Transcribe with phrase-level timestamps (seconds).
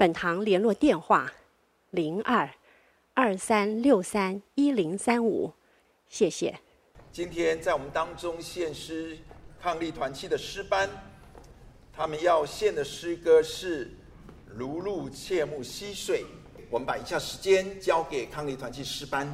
[0.00, 1.30] 本堂联络电话：
[1.90, 2.48] 零二
[3.12, 5.52] 二三六三一零三五，
[6.08, 6.58] 谢谢。
[7.12, 9.18] 今天在我们当中献诗
[9.60, 10.88] 抗力团契的诗班，
[11.92, 13.84] 他们要献的诗歌是
[14.46, 16.22] 《如露切木溪水》。
[16.70, 19.28] 我们把以下时间交给抗力团契诗班。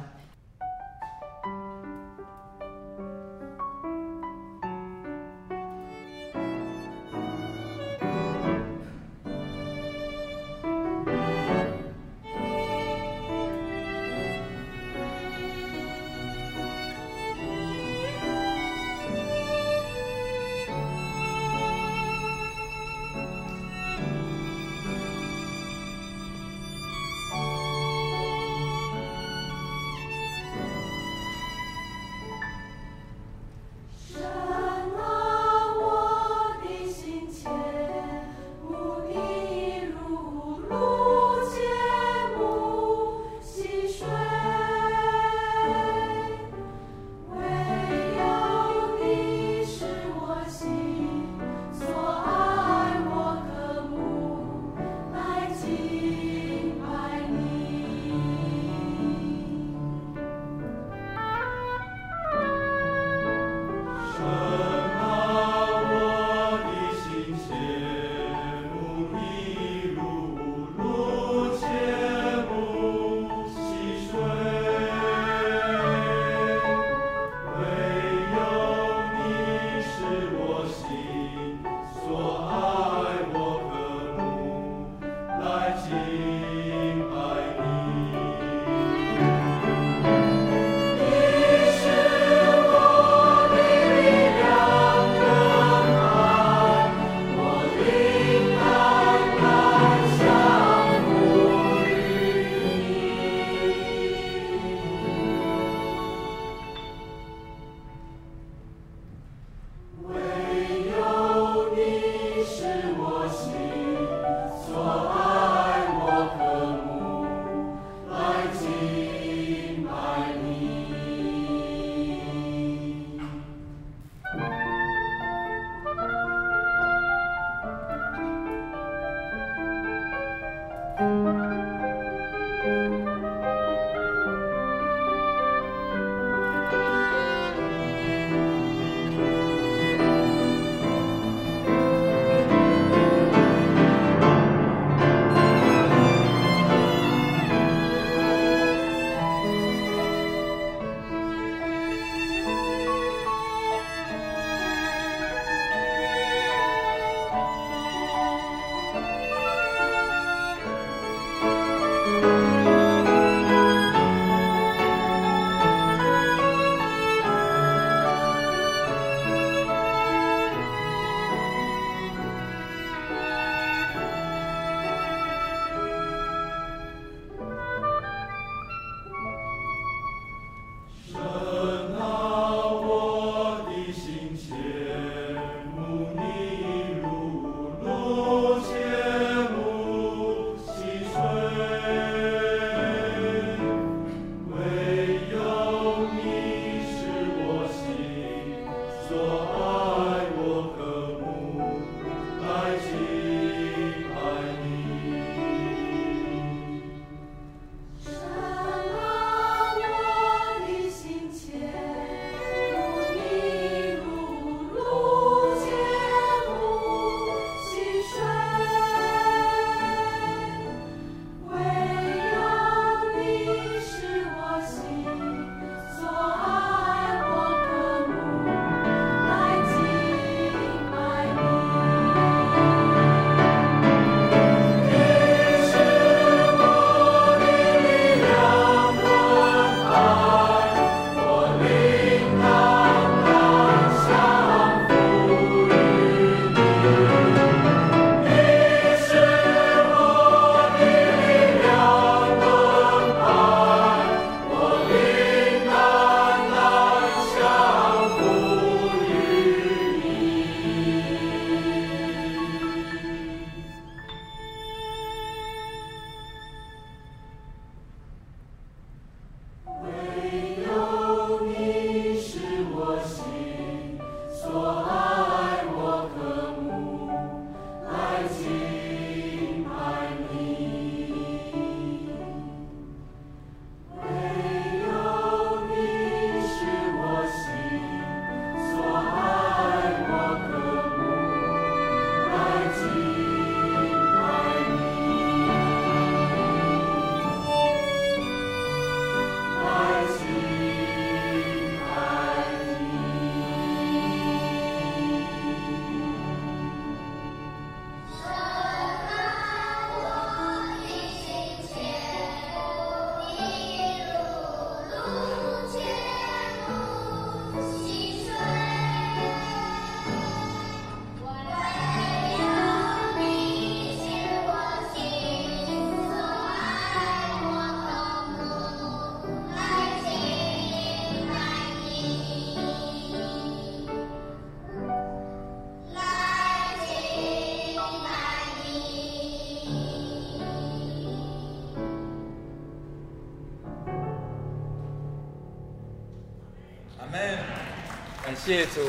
[348.47, 348.79] 谢主，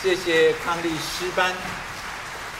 [0.00, 1.52] 谢谢康利诗班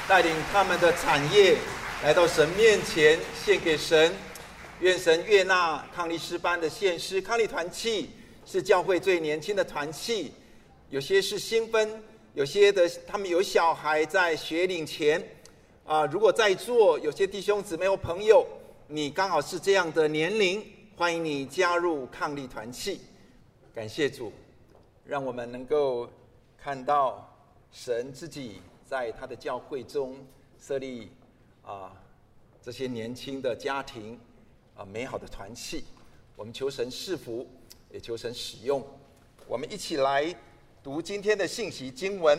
[0.08, 1.56] 带领他们的产业
[2.02, 4.12] 来到神面前献给神，
[4.80, 7.22] 愿神悦纳康利诗班的献诗。
[7.22, 8.10] 康利团契
[8.44, 10.32] 是教会最年轻的团契，
[10.90, 12.02] 有些是新婚，
[12.34, 15.24] 有些的他们有小孩在学龄前
[15.86, 16.04] 啊。
[16.06, 18.44] 如果在座有些弟兄姊妹或朋友，
[18.88, 20.66] 你刚好是这样的年龄，
[20.96, 23.00] 欢迎你加入康利团契。
[23.72, 24.32] 感谢主。
[25.04, 26.08] 让我们能够
[26.56, 27.28] 看到
[27.70, 30.16] 神自己在他的教会中
[30.60, 31.10] 设立
[31.64, 31.92] 啊
[32.60, 34.18] 这些年轻的家庭
[34.76, 35.84] 啊美好的团契，
[36.36, 37.46] 我们求神赐福，
[37.90, 38.84] 也求神使用。
[39.48, 40.34] 我们一起来
[40.82, 42.38] 读今天的信息经文，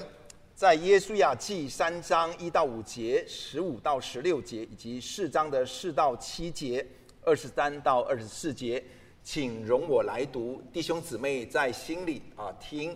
[0.56, 6.86] 在耶稣亚记三章一到五节、十五到十六节，以及四章的四到七节、
[7.24, 8.82] 二十三到二十四节。
[9.24, 12.96] 请容我来读，弟兄姊妹在心里啊听。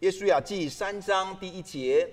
[0.00, 2.08] 耶稣亚记三章第一节：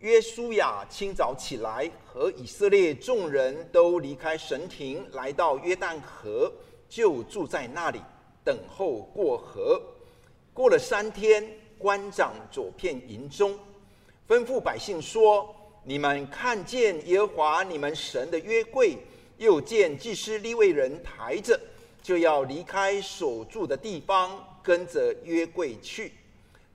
[0.00, 6.52] 约书亚清早起来，和以色列众人都离开神庭，来到约旦河，
[6.90, 7.98] 就住在那里，
[8.44, 9.80] 等候过河。
[10.52, 11.42] 过了三天，
[11.78, 13.58] 官长走遍营中，
[14.28, 18.98] 吩咐百姓说：“你们看见耶和华你们神的约柜。”
[19.42, 21.58] 又见祭司利未人抬着，
[22.00, 26.12] 就要离开所住的地方，跟着约柜去。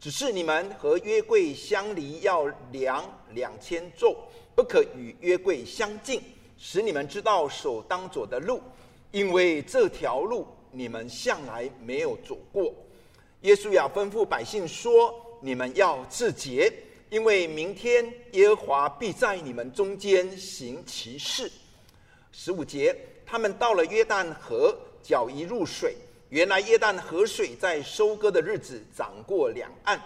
[0.02, 3.04] 只是你们和约柜相离要量
[3.34, 4.14] 两千肘，
[4.54, 6.22] 不可与约柜相近，
[6.58, 8.62] 使你们知道所当走的路，
[9.12, 12.74] 因为这条路你们向来没有走过。
[13.44, 16.70] 耶稣亚吩咐百姓说：“你们要自洁，
[17.10, 21.50] 因为明天耶和华必在你们中间行奇事。”
[22.40, 22.96] 十五节，
[23.26, 25.96] 他们到了约旦河，脚一入水，
[26.30, 30.00] 原来约旦河水在收割的日子涨过两岸。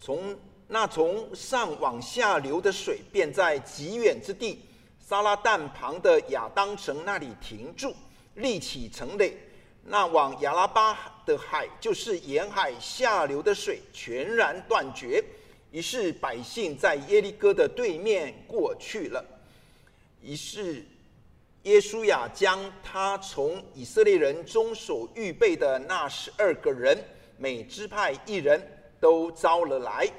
[0.00, 0.34] 从
[0.66, 4.62] 那从上往下流的水，便在极远之地
[4.98, 7.94] 撒拉但旁的亚当城那里停住，
[8.36, 9.36] 立起城垒。
[9.84, 15.22] 那往亚拉巴的海，就是沿海下流的水，全然断绝。
[15.70, 19.22] 于是百姓在耶利哥的对面过去了。
[20.22, 20.82] 于是。
[21.64, 26.96] 耶稣亚将他从以色列人中所预备的那十二个人，
[27.36, 28.66] 每支派一人
[28.98, 30.10] 都招了来，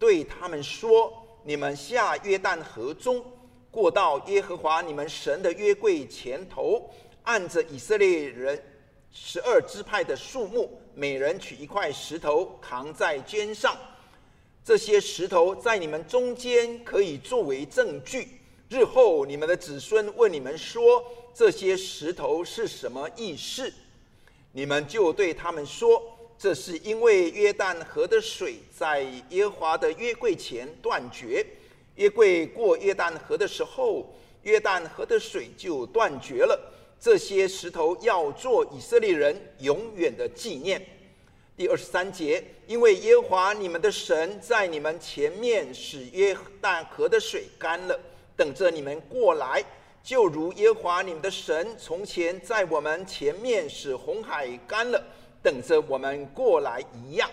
[0.00, 1.12] 对他们说
[1.46, 3.24] ：“你们下约旦河中，
[3.70, 6.90] 过到耶和华你们神的约柜前头，
[7.22, 8.60] 按着以色列人
[9.12, 13.76] 十二支派的数目，每人取一块石头扛在肩上。
[14.64, 18.40] 这些石头在你们中间可以作为证据。”
[18.74, 23.72] 日后你们的子孙问你们说，这些石头是什么意思？
[24.50, 26.02] 你们就对他们说：
[26.36, 31.46] 这是因为约旦河的水在耶和华的约柜前断绝。
[31.94, 34.12] 约柜过约旦河的时候，
[34.42, 36.60] 约旦河的水就断绝了。
[36.98, 40.84] 这些石头要做以色列人永远的纪念。
[41.56, 48.00] 第二十三节，因为耶和华你们的神在你们前面使约旦河的水干了。
[48.36, 49.64] 等着你们过来，
[50.02, 55.02] 就如耶和华你们的神从前在我们前面使红海干了，
[55.42, 57.30] 等着我们过来一样。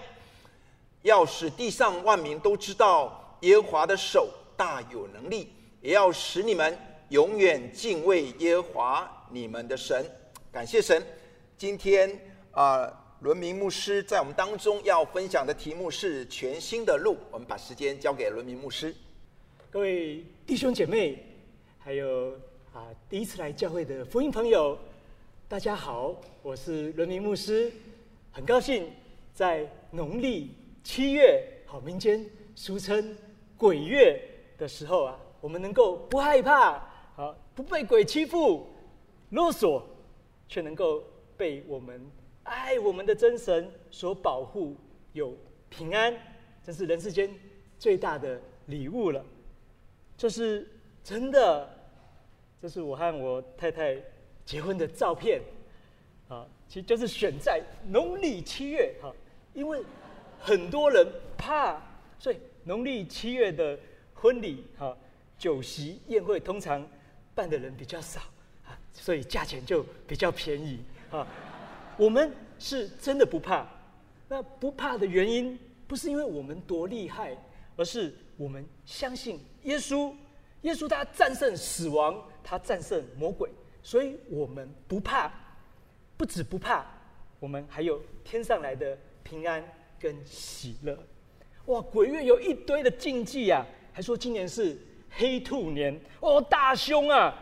[1.01, 6.77] 要使地上万民都知道耶和华的手大有能力，也要使你们
[7.09, 10.05] 永远敬畏耶和华你们的神。
[10.51, 11.03] 感谢神，
[11.57, 12.19] 今天
[12.51, 12.87] 啊，
[13.21, 17.17] 伦明牧师在我们当中要分享的题目是全新的路。
[17.31, 18.95] 我们把时间交给伦明牧师。
[19.71, 21.17] 各位弟兄姐妹，
[21.79, 22.33] 还有
[22.73, 24.77] 啊第一次来教会的福音朋友，
[25.47, 26.13] 大家好，
[26.43, 27.71] 我是伦明牧师，
[28.33, 28.91] 很高兴
[29.33, 30.51] 在农历
[30.83, 32.21] 七月，好民间
[32.53, 33.15] 俗称
[33.55, 34.21] 鬼月
[34.57, 36.85] 的时候啊，我们能够不害怕，
[37.15, 38.67] 好不被鬼欺负、
[39.29, 39.87] 勒索，
[40.49, 41.01] 却能够
[41.37, 42.05] 被我们
[42.43, 44.75] 爱我们的真神所保护，
[45.13, 45.33] 有
[45.69, 46.13] 平安，
[46.61, 47.33] 这是人世间
[47.79, 49.23] 最大的礼物了。
[50.21, 50.67] 这是
[51.03, 51.67] 真的，
[52.61, 53.97] 这是我和我太太
[54.45, 55.41] 结婚的照片，
[56.27, 59.11] 啊，其实就是选在农历七月，哈，
[59.55, 59.83] 因为
[60.39, 61.03] 很多人
[61.35, 61.81] 怕，
[62.19, 63.75] 所以农历七月的
[64.13, 64.95] 婚礼，哈，
[65.39, 66.87] 酒席宴会通常
[67.33, 68.21] 办的人比较少，
[68.67, 71.25] 啊，所以价钱就比较便宜，啊，
[71.97, 73.67] 我们是真的不怕，
[74.29, 77.35] 那不怕的原因不是因为我们多厉害，
[77.75, 79.39] 而是我们相信。
[79.65, 80.11] 耶稣，
[80.61, 83.47] 耶稣他战胜死亡，他战胜魔鬼，
[83.83, 85.31] 所以我们不怕，
[86.17, 86.83] 不止不怕，
[87.39, 89.63] 我们还有天上来的平安
[89.99, 90.97] 跟喜乐。
[91.65, 94.75] 哇，鬼月有一堆的禁忌啊，还说今年是
[95.11, 97.37] 黑兔年哦，大凶啊！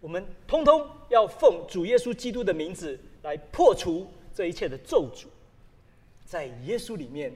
[0.00, 5.26] 我们通通要奉主耶稣基督的名字来破除这一切的咒诅，
[6.24, 7.34] 在耶稣里面，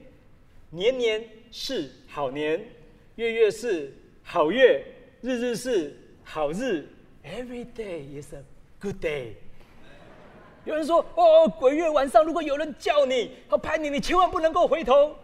[0.69, 1.21] 年年
[1.51, 2.65] 是好年，
[3.15, 3.93] 月月是
[4.23, 4.83] 好月，
[5.21, 6.87] 日日是好日
[7.23, 8.43] ，Every day is a
[8.81, 9.33] good day。
[10.65, 15.15] 有人说：“哦，鬼月晚上如果有人叫你，要拍你，你千万不能够回头。”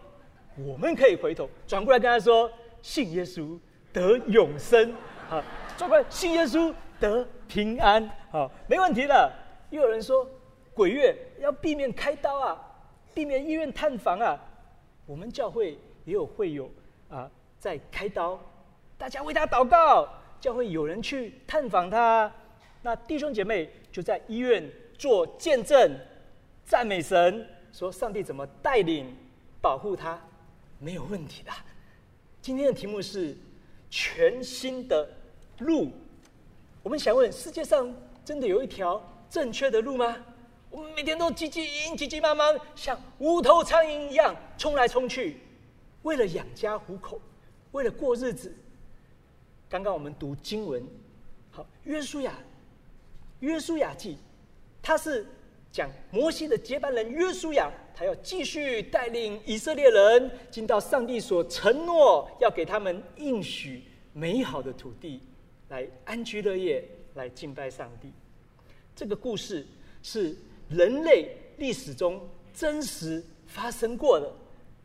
[0.56, 3.58] 我们可以回头转过来跟他说：“信耶稣
[3.92, 4.94] 得永生。”
[5.28, 5.42] 好，
[5.76, 6.72] 转过来信耶稣。
[7.00, 9.32] 得平安，好，没问题的。
[9.70, 10.24] 又有人说，
[10.72, 12.56] 鬼月要避免开刀啊，
[13.12, 14.40] 避免医院探访啊。
[15.04, 16.70] 我们教会也有会友
[17.08, 17.28] 啊，
[17.62, 18.36] 在开刀，
[18.98, 20.08] 大家为他祷告，
[20.40, 22.28] 教会有人去探访他。
[22.82, 25.96] 那弟兄姐妹就在医院做见证，
[26.64, 29.16] 赞美神，说上帝怎么带领
[29.60, 30.20] 保护他，
[30.80, 31.52] 没有问题的。
[32.40, 33.36] 今天的题目是
[33.88, 35.08] 全新的
[35.60, 35.92] 路。
[36.82, 39.00] 我们想问：世界上真的有一条
[39.30, 40.16] 正确的路吗？
[40.68, 45.36] 我们每天都急急营、急急忙忙，像无头苍蝇一样冲来冲去，
[46.02, 47.20] 为了养家糊口，
[47.72, 48.54] 为了过日子。
[49.68, 50.86] 刚刚我们读经文，
[51.50, 52.38] 好，约书亚，
[53.40, 54.18] 约书亚记，
[54.82, 55.26] 他是
[55.70, 65.22] 讲摩西的接班人约书亚，他要继续带领以色列人进到上帝所承诺要给他们应许美好的土地。
[65.68, 68.12] 来安居乐业，来敬拜上帝。
[68.94, 69.66] 这个故事
[70.02, 70.36] 是
[70.68, 72.20] 人类历史中
[72.52, 74.30] 真实发生过的，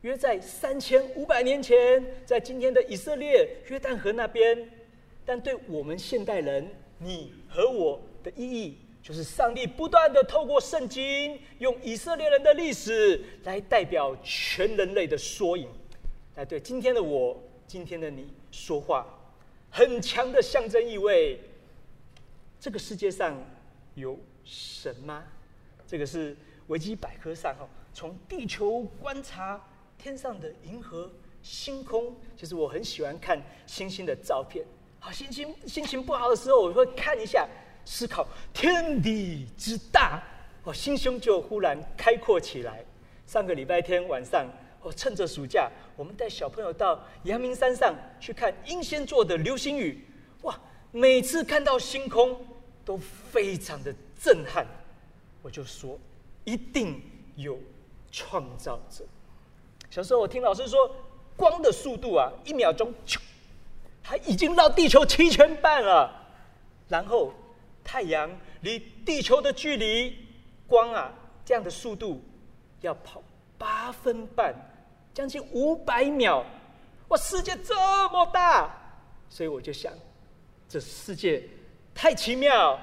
[0.01, 4.69] 约在三千五百年前，在今天的以色列约旦河那边。
[5.25, 15.67] 但对我们现代人，你和我的意义，就是上帝不断地透过圣经，用以色列人的历史来代表全人类的缩影，
[16.35, 19.05] 来对今天的我、今天的你说话。
[19.69, 21.39] 很强的象征意味。
[22.59, 23.37] 这个世界上
[23.93, 25.23] 有神吗？
[25.85, 26.35] 这个是
[26.67, 29.61] 维基百科上哈，从地球观察
[29.97, 31.11] 天上的银河、
[31.41, 32.15] 星空。
[32.35, 34.65] 其实我很喜欢看星星的照片。
[34.99, 37.47] 好，心情心情不好的时候，我会看一下，
[37.85, 40.21] 思考天地之大，
[40.63, 42.83] 哦，心胸就忽然开阔起来。
[43.25, 44.47] 上个礼拜天晚上。
[44.79, 50.05] 我趁着暑假，我们带小朋友到阳明山上去看英仙座的流星雨。
[50.43, 50.57] 哇，
[50.91, 52.39] 每次看到星空
[52.85, 54.65] 都非常的震撼。
[55.41, 55.99] 我就说，
[56.45, 57.01] 一定
[57.35, 57.59] 有
[58.11, 59.03] 创造者。
[59.89, 60.89] 小时候我听老师说，
[61.36, 62.94] 光的速度啊，一秒钟，
[64.03, 66.12] 它已经绕地球七圈半了。
[66.88, 67.34] 然后
[67.84, 68.29] 太阳
[68.62, 70.15] 离地球的距离，
[70.67, 71.13] 光啊
[71.44, 72.22] 这样的速度
[72.82, 73.22] 要跑。
[73.60, 74.53] 八分半，
[75.15, 76.46] 将近五百秒，
[77.08, 77.17] 哇！
[77.17, 77.74] 世界这
[78.10, 78.70] 么大，
[79.27, 79.91] 所以我就想，
[80.70, 81.44] 这世界
[81.96, 82.79] 太奇妙，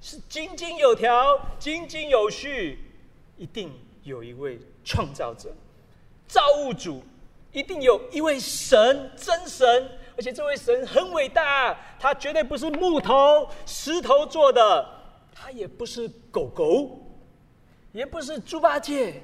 [0.00, 2.80] 是井井有条、井井有序，
[3.36, 3.72] 一定
[4.02, 5.54] 有一位创造者、
[6.26, 7.02] 造物主，
[7.52, 14.86] 一定有一位神、真神，而且这位神很伟大，他绝对不是木头、石头做的，
[15.32, 17.00] 他也不是狗狗，
[17.92, 19.22] 也不是猪八戒。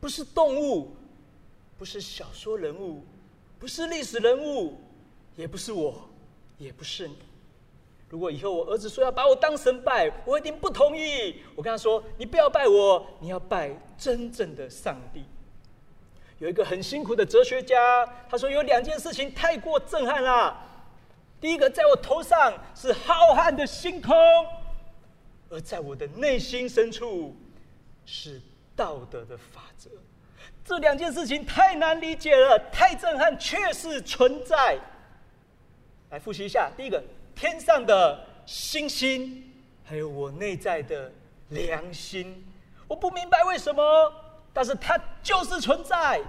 [0.00, 0.96] 不是动物，
[1.76, 3.04] 不是小说人物，
[3.58, 4.78] 不是历史人物，
[5.36, 6.08] 也不是我，
[6.56, 7.18] 也不是你。
[8.08, 11.42] 如果以后我儿子说要把我当神拜，我一定不同意。
[11.54, 15.22] 我跟他说：“你不要拜我，你要拜真正的上帝。”
[16.40, 20.60] 有一个很辛苦的哲学家，他说有两件事情太过震撼了。
[21.40, 24.14] 第一个，在我头上是浩瀚的星空，
[25.48, 27.36] 而在我的内心深处
[28.04, 28.42] 是。
[28.76, 29.90] 道德的法则，
[30.64, 34.78] 这两件事情太难理解了，太震撼，确实存在。
[36.08, 37.02] 来复习一下：第一个，
[37.34, 39.52] 天上的星星，
[39.84, 41.12] 还有我内在的
[41.50, 42.42] 良心。
[42.88, 43.82] 我不明白为什么，
[44.52, 46.20] 但是它就是存在。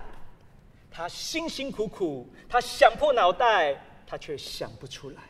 [0.94, 5.22] 他辛辛苦苦，他想破脑袋，他却想不出来。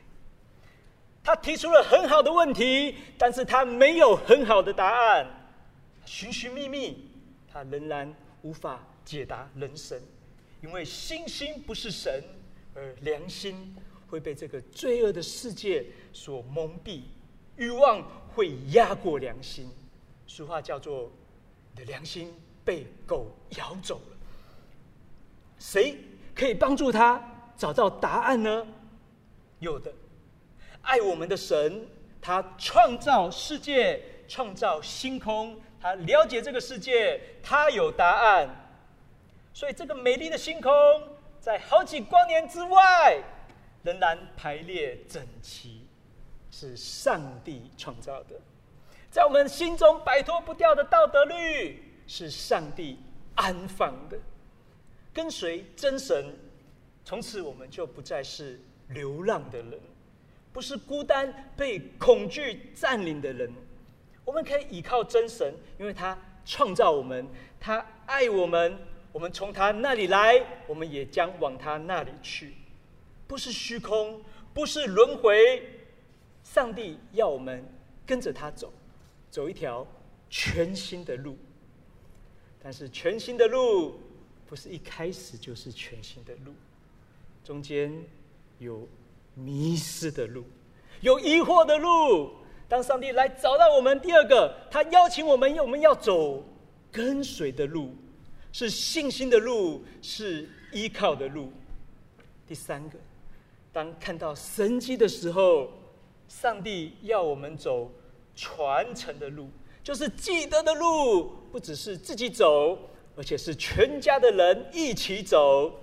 [1.23, 5.27] 他提出了很好的问题，但是他没有很好的答案。
[6.03, 7.07] 寻寻觅觅。
[7.47, 10.01] 他仍然无法解答人生，
[10.63, 12.23] 因为星星不是神，
[12.73, 13.75] 而良心
[14.07, 17.01] 会被这个罪恶的世界所蒙蔽，
[17.57, 18.01] 欲望
[18.33, 19.69] 会压过良心。
[20.25, 21.11] 俗话叫做
[21.75, 22.33] “你的良心
[22.63, 23.27] 被狗
[23.57, 24.17] 咬走了”。
[25.59, 25.97] 谁
[26.33, 27.21] 可以帮助他
[27.55, 28.65] 找到答案呢？
[29.59, 29.93] 有的，
[30.81, 31.87] 爱我们的神，
[32.19, 35.59] 他创造世界，创造星空。
[35.79, 38.49] 他了解这个世界，他有答案。
[39.53, 40.71] 所以，这个美丽的星空，
[41.39, 43.21] 在好几光年之外，
[43.83, 45.87] 仍然排列整齐，
[46.49, 48.39] 是上帝创造的。
[49.09, 52.97] 在我们心中摆脱不掉的道德律，是上帝
[53.35, 54.19] 安放的。
[55.13, 56.25] 跟随真神，
[57.05, 59.79] 从此我们就不再是流浪的人，
[60.51, 63.49] 不是孤单被恐惧占领的人。
[64.25, 67.25] 我们可以依靠真神，因为他创造我们，
[67.61, 68.77] 他爱我们，
[69.13, 72.55] 我们从他那里来，我们也将往他那里去。
[73.25, 74.21] 不是虚空，
[74.53, 75.63] 不是轮回，
[76.43, 77.65] 上帝要我们
[78.05, 78.73] 跟着他走，
[79.29, 79.87] 走一条
[80.29, 81.37] 全新的路。
[82.63, 83.99] 但是全新的路，
[84.47, 86.53] 不是一开始就是全新的路，
[87.43, 87.91] 中间
[88.59, 88.87] 有
[89.33, 90.43] 迷失的路，
[91.01, 92.31] 有疑惑的路。
[92.67, 96.45] 当上帝来找到我们，第二个，他邀请我们，我们要走
[96.91, 97.93] 跟随的路，
[98.53, 101.51] 是信心的路，是依靠的路。
[102.47, 102.97] 第三个，
[103.73, 105.71] 当看到神迹的时候，
[106.29, 107.91] 上帝要我们走
[108.35, 109.49] 传承的路，
[109.83, 112.77] 就是记得的路，不只是自己走，
[113.15, 115.73] 而且是全家的人一起走，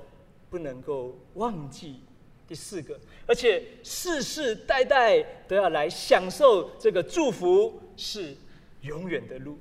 [0.49, 2.01] 不能够忘记。
[2.47, 8.35] 第四个，而且世世代代都要来享受这个祝福，是
[8.81, 9.59] 永远的路。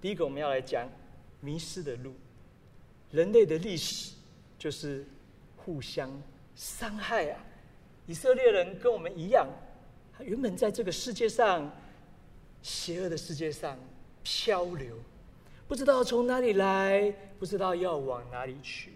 [0.00, 0.88] 第一个，我们要来讲
[1.40, 2.14] 迷失的路。
[3.10, 4.12] 人类的历史
[4.58, 5.04] 就是
[5.56, 6.10] 互相
[6.54, 7.44] 伤害啊！
[8.06, 9.46] 以色列人跟我们一样，
[10.16, 11.70] 他原本在这个世界上，
[12.62, 13.78] 邪恶的世界上
[14.22, 14.96] 漂流，
[15.66, 18.92] 不知道从哪里来，不知道要往哪里去。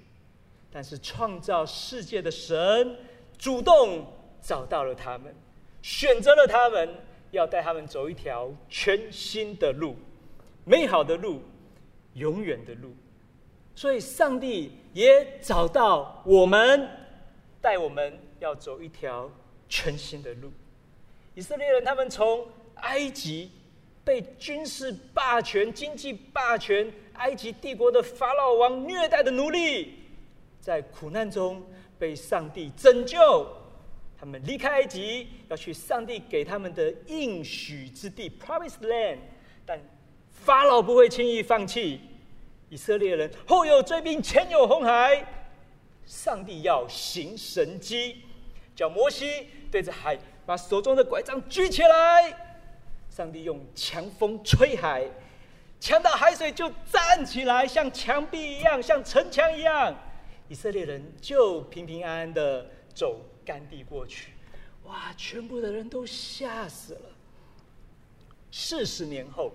[0.70, 2.96] 但是创造世界的神，
[3.38, 4.06] 主动
[4.42, 5.34] 找到了他们，
[5.82, 6.88] 选择了他们，
[7.30, 9.94] 要带他们走一条全新的路，
[10.64, 11.40] 美好的路，
[12.14, 12.92] 永远的路。
[13.76, 16.88] 所以，上帝也找到我们，
[17.60, 19.30] 带我们要走一条
[19.68, 20.50] 全新的路。
[21.34, 22.46] 以色列人他们从
[22.84, 23.50] 埃及
[24.04, 29.94] 被军事霸权、经济霸权、埃及帝国的法老王虐待的奴隶，
[30.60, 31.62] 在苦难中。
[31.96, 33.46] 被上帝拯救，
[34.18, 39.18] 他们离开埃及，要去上帝给他们的应许之地 （Promised Land）。
[39.64, 39.80] 但
[40.28, 42.00] 法老不会轻易放弃
[42.68, 43.30] 以色列人。
[43.46, 45.24] 后有追兵，前有红海，
[46.04, 48.16] 上帝要行神迹，
[48.74, 52.53] 叫摩西对着海把手中的拐杖举起来。
[53.14, 55.08] 上帝用强风吹海，
[55.78, 59.94] 强到海水就站起来，像墙壁一样，像城墙一样。
[60.48, 64.32] 以色列人就平平安安的走干地过去，
[64.82, 65.14] 哇！
[65.16, 67.10] 全部的人都吓死了。
[68.50, 69.52] 四十年后，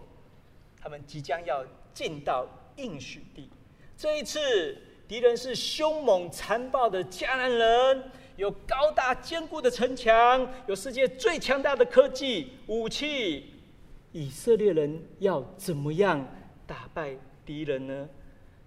[0.81, 3.49] 他们即将要进到应许地。
[3.97, 13.53] 这一次，敌人是凶猛残暴的迦南人，有高大坚固的城墙，有世界最强大的科技武器。
[14.13, 16.25] 以色列人要怎么样
[16.65, 18.07] 打败敌人呢？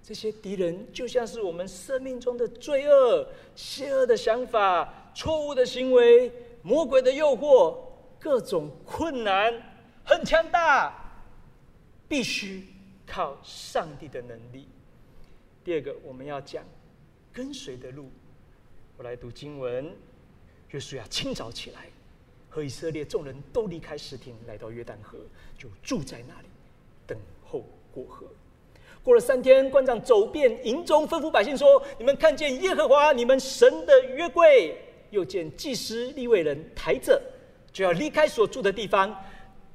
[0.02, 6.30] 这些敌人就像是我们生命中的罪恶、邪恶的想法、错误的行为、
[6.60, 7.74] 魔鬼的诱惑、
[8.20, 9.54] 各种困难，
[10.04, 10.92] 很强大，
[12.06, 12.66] 必须
[13.06, 14.68] 靠上帝的能力。
[15.64, 16.62] 第二个，我们要讲
[17.32, 18.10] 跟随的路。
[18.96, 19.90] 我来读经文：
[20.70, 21.86] 约书亚清早起来，
[22.48, 25.18] 和以色列众人都离开示廷，来到约旦河，
[25.58, 26.48] 就住在那里，
[27.06, 28.26] 等候过河。
[29.02, 34.76] 过了三天，官长走遍营中，吩咐百姓说：“你们看见耶和华你们神的约柜，
[35.10, 37.20] 又见祭司利未人抬着，
[37.72, 39.12] 就要离开所住的地方，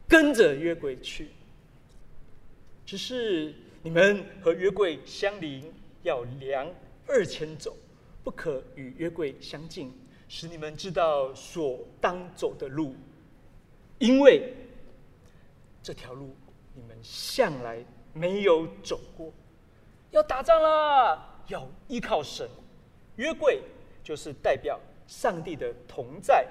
[0.07, 1.27] 跟着约柜去。
[2.85, 3.53] 只是
[3.83, 6.65] 你们和约柜相邻，要量
[7.05, 7.75] 二千肘，
[8.27, 9.89] 不可与约柜相近，
[10.27, 12.93] 使你们知道所当走的路，
[13.99, 14.53] 因为
[15.81, 16.35] 这条路
[16.73, 17.81] 你们向来。”
[18.13, 19.31] 没有走过，
[20.09, 22.49] 要打仗了，要依靠神。
[23.15, 23.61] 约柜
[24.03, 26.45] 就是代表上帝的同在。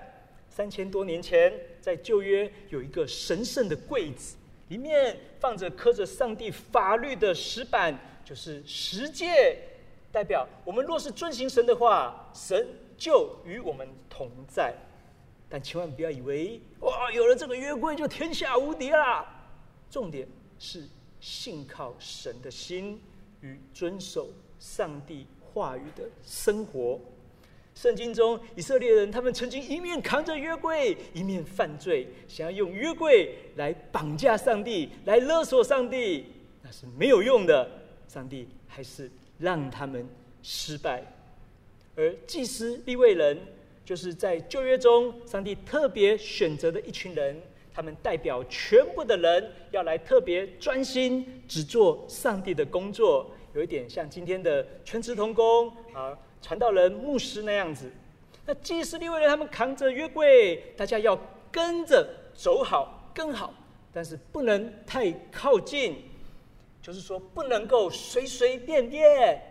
[0.48, 4.36] 三千多年前，在旧约有一个神圣的柜子，
[4.68, 9.58] 里面放着刻着上帝法律的石板，就是十诫，
[10.16, 14.74] 代表我们若是遵行神的话，神就与我们同在。
[15.50, 19.26] 但千万不要以为哇，有了这个约柜就天下无敌啦。
[19.90, 20.26] 重点
[20.58, 20.88] 是。
[21.18, 23.00] 信靠神的心
[23.40, 24.28] 与遵守
[24.60, 27.00] 上帝话语的生活。
[27.74, 36.26] 圣经中，以色列人他们曾经一面扛着约柜，一面犯罪，想要用约柜来绑架上帝，来勒索上帝。
[36.62, 37.68] 那是没有用的。
[38.06, 40.06] 上帝还是让他们
[40.42, 41.02] 失败。
[41.96, 43.38] 而祭司立位人，
[43.84, 47.40] 就是在旧约中，上帝特别选择的一群人，
[47.72, 57.90] 他们代表全部的人，要来特别专心只做上帝的工作，有一点像今天的全职同工啊，传道人、牧师那样子。
[58.44, 61.18] 那祭司立位人他们扛着约柜，大家要
[61.50, 63.52] 跟着走好、跟好，
[63.92, 65.96] 但是不能太靠近，
[66.86, 69.42] 就是说不能够随随便便，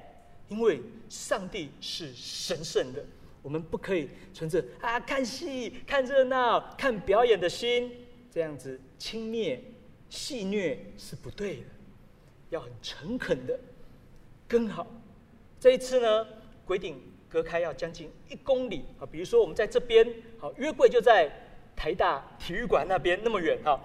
[0.47, 3.03] 因为上帝是神圣的，
[3.41, 7.91] 我们不可以存着啊看戏、看热闹、看表演的心，
[8.31, 9.59] 这样子轻蔑、
[10.09, 11.63] 戏谑是不对的，
[12.51, 13.59] 要很诚恳的
[14.47, 14.87] 跟好。
[15.59, 16.25] 这一次呢，
[16.65, 16.97] 规定。
[17.27, 20.07] 隔开要将近一公里啊，比如说我们在这边，
[20.39, 21.29] 好，约柜就在
[21.75, 23.77] 台大体育馆那边那么远哈，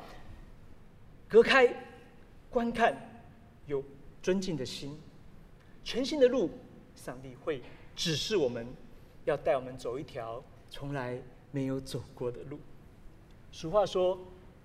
[1.26, 1.66] 隔开
[2.48, 3.09] 观看，
[4.22, 4.98] 尊敬的心，
[5.82, 6.50] 全新的路，
[6.94, 7.62] 上帝会
[7.96, 8.66] 指示我们，
[9.24, 12.58] 要带我们走一条从来没有走过的路。
[13.50, 14.18] 俗话说，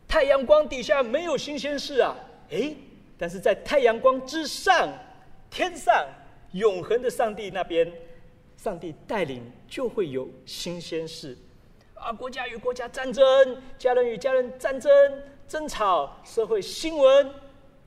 [0.08, 2.16] 太阳光底下没有新鲜事啊，
[2.50, 2.76] 诶，
[3.18, 4.90] 但是在太阳光之上，
[5.50, 6.06] 天上
[6.52, 7.92] 永恒的上帝那边。
[8.58, 11.38] 上帝带领就会有新鲜事，
[11.94, 13.24] 啊，国家与国家战争，
[13.78, 14.90] 家人与家人战争
[15.46, 17.30] 争吵，社会新闻，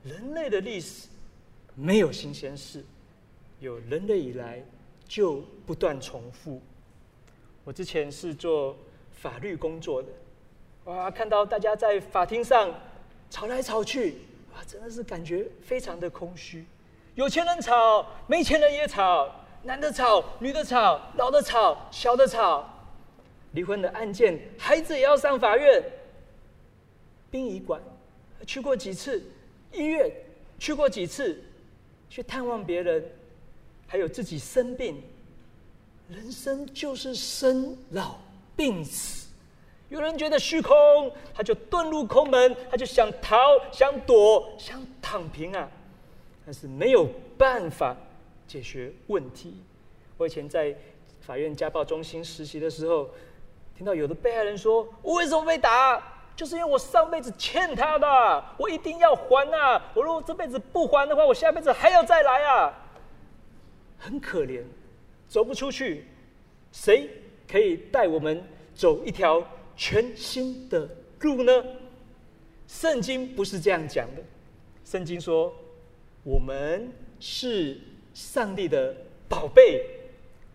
[0.05, 1.08] 人类的历史
[1.81, 2.85] 没有新鲜事，
[3.61, 4.61] 有人类以来
[5.07, 6.61] 就不断重复。
[7.63, 8.77] 我之前是做
[9.13, 10.09] 法律工作的，
[10.87, 12.75] 哇，看到大家在法庭上
[13.31, 14.17] 吵来吵去，
[14.53, 16.65] 哇，真的是感觉非常的空虚，
[17.15, 19.33] 有钱人吵，没钱人也吵。
[19.63, 22.69] 男的吵，女的吵，老的吵，小的吵，
[23.53, 25.85] 离婚的案件，孩子也要上法院。
[27.31, 27.81] 殡仪馆
[28.47, 29.23] 去过几次，
[29.73, 30.11] 医院
[30.59, 31.43] 去过几次，
[32.09, 33.05] 去探望别人，
[33.87, 35.03] 还有自己生病。
[36.09, 38.17] 人生就是生老
[38.57, 39.29] 病死。
[39.89, 40.75] 有人觉得虚空，
[41.35, 43.37] 他就遁入空门，他就想逃、
[43.73, 45.71] 想躲、想躺平啊，
[46.45, 47.97] 但是没有办法。
[48.47, 49.61] 解决问题。
[50.17, 50.75] 我以前在
[51.21, 53.11] 法院家暴中心实习的时候，
[53.77, 56.03] 听到有的被害人说：“我为什么被打？
[56.39, 59.91] 就是因为我上辈子欠他的，我一定要还啊！
[59.93, 62.73] 我如果这辈子不还的话，我下辈子还要再来啊！”
[63.99, 64.63] 很可怜，
[65.29, 66.07] 走不出去。
[66.71, 67.11] 谁
[67.51, 68.41] 可以带我们
[68.73, 69.43] 走一条
[69.77, 70.89] 全新的
[71.23, 71.53] 路呢？
[72.69, 74.23] 圣经不是这样讲的。
[74.85, 75.53] 圣经说
[76.23, 77.81] ：“我们是。”
[78.15, 78.93] 上帝的
[79.29, 79.85] 宝贝，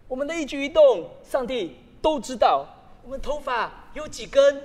[0.09, 2.67] 我们的一举一动，上帝都知道。
[3.05, 4.61] 我们头发有几根，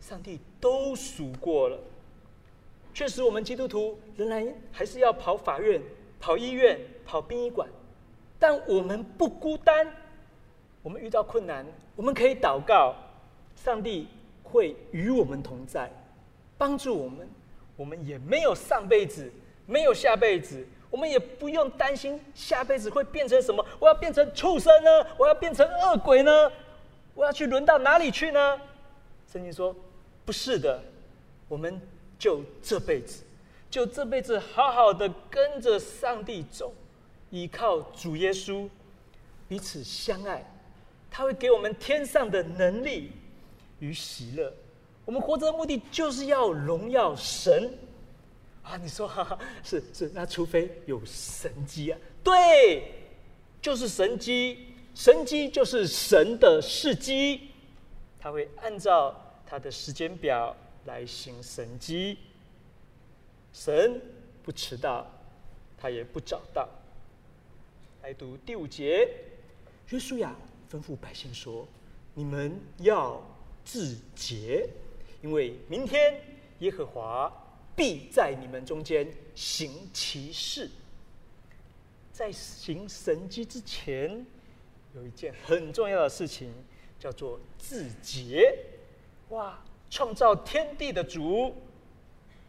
[0.00, 1.78] 上帝都数过了。
[2.94, 5.80] 确实，我们基督徒仍然还是要跑法院、
[6.18, 7.68] 跑医院、跑殡仪馆，
[8.38, 9.86] 但我们不孤单。
[10.82, 12.94] 我们遇到困难，我们可以祷告，
[13.54, 14.08] 上帝
[14.42, 15.90] 会与我们同在，
[16.56, 17.28] 帮助我们。
[17.76, 19.30] 我们也没有上辈子，
[19.66, 20.66] 没有下辈子。
[20.90, 24.90] 我们也不用担心下辈子会变成什么，我要变成畜生呢？
[25.18, 26.50] 我要变成恶鬼呢？
[27.14, 28.60] 我要去轮到哪里去呢？
[29.30, 29.76] 圣经说，
[30.28, 30.78] 不是的，
[31.48, 31.80] 我们
[32.18, 33.22] 就这辈子，
[33.70, 36.70] 就这辈子好好的跟着上帝走，
[37.30, 38.68] 依靠主耶稣，
[39.48, 40.44] 彼此相爱，
[41.10, 43.10] 他会给我们天上的能力
[43.78, 44.52] 与喜乐。
[45.06, 47.72] 我们活着的目的就是要荣耀神。
[48.62, 52.92] 啊，你说哈哈， 是是，那除非有神迹啊，对，
[53.62, 57.48] 就是神迹，神迹就是神的事机，
[58.20, 62.18] 他会按照他的时间表来行神迹。
[63.52, 64.00] 神
[64.42, 65.10] 不迟到，
[65.78, 66.68] 他也不早到。
[68.02, 69.08] 来读第五节，
[69.88, 70.36] 约书亚
[70.70, 71.66] 吩咐百姓说
[72.12, 73.22] ：“你们要
[73.64, 74.68] 自洁，
[75.22, 76.20] 因为明天
[76.58, 77.32] 耶和华。”
[77.78, 79.06] 必在你们中间
[79.36, 80.68] 行奇事。
[82.12, 84.26] 在行神迹之前，
[84.96, 86.52] 有一件很重要的事情，
[86.98, 88.52] 叫做自洁。
[89.30, 89.58] 哇！
[89.90, 91.54] 创造天地的主，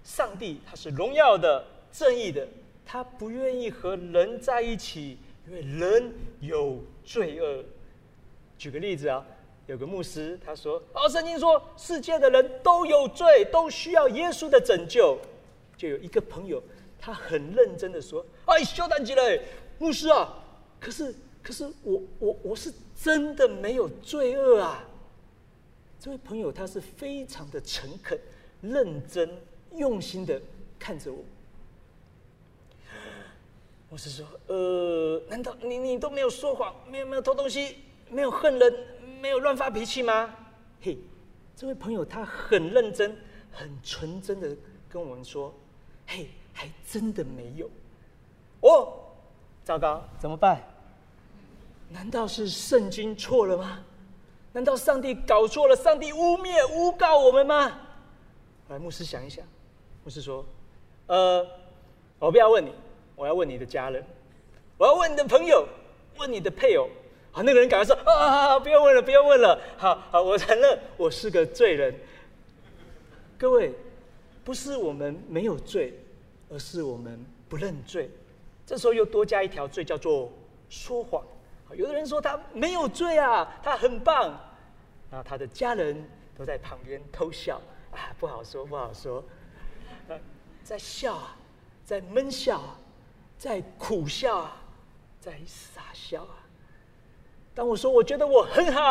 [0.04, 2.48] 上帝他是荣耀的、正义的，
[2.86, 7.64] 他不愿意和人在一起，因为人有罪恶。
[8.58, 9.26] 举个例子啊。
[9.68, 15.16] 有个牧师他说：“哦，圣经说世界的人都有罪，都需要耶稣的拯救。”
[15.78, 16.60] 就有一个朋友，
[17.00, 19.40] 他很认真的说：“哎，修胆机嘞，
[19.78, 20.34] 牧师啊，
[20.80, 21.14] 可是
[21.44, 24.84] 可是我我我是真的没有罪恶啊。”
[26.00, 28.18] 这位朋友他是非常的诚恳、
[28.62, 29.30] 认真、
[29.76, 30.42] 用心的
[30.80, 31.24] 看着我。
[33.90, 37.78] 我是说：“呃，难道你你都没有说谎，没有没有偷东西，
[38.10, 38.74] 没有恨人，
[39.20, 40.34] 没有乱发脾气吗？”
[40.80, 40.98] 嘿，
[41.56, 43.14] 这位朋友他很认真、
[43.52, 44.56] 很纯真的
[44.88, 45.54] 跟我们说
[46.08, 47.70] ：“嘿，还真的没有。”
[48.62, 48.94] 哦，
[49.66, 50.62] 糟糕，怎么办？
[51.90, 53.84] 难道是圣经错了吗？
[54.54, 55.76] 难道上帝搞错了？
[55.76, 57.80] 上帝污蔑、诬告我们吗？
[58.70, 59.46] 来，牧师想一想。
[60.04, 60.46] 牧师说
[61.08, 61.46] ：“呃，
[62.20, 62.74] 我不要问你。”
[63.20, 64.02] 我要问你的家人，
[64.78, 65.68] 我要问你的朋友，
[66.20, 66.88] 问你的配偶。
[67.34, 69.60] 啊，那个人赶快说：“啊，不要问了，不要问了。
[69.76, 71.94] 好好，我承认我是个罪人。
[73.38, 73.74] 各位，
[74.46, 75.94] 不是我们没有罪，
[76.50, 78.10] 而是我们不认罪。
[78.66, 80.32] 这时候又多加一条罪，叫做
[80.70, 81.22] 说谎。
[81.76, 84.32] 有的人说他没有罪啊，他很棒。
[85.12, 89.24] 啊，他的家人都在旁边偷笑啊，不好说，不好说。
[90.64, 91.36] 在笑啊，
[91.86, 92.76] 在闷笑啊。”
[93.40, 94.62] 在苦笑啊，
[95.22, 96.44] 在傻笑啊。
[97.56, 98.82] 当我说我觉得我很好，